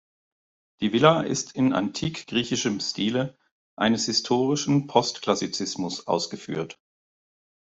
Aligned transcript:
Die 0.79 0.93
Villa 0.93 1.21
ist 1.21 1.51
in 1.55 1.73
antik-griechischem 1.73 2.79
Stile 2.79 3.37
eines 3.75 4.07
historistischen 4.07 4.87
Post-Klassizismus 4.87 6.07
ausgeführt. 6.07 6.79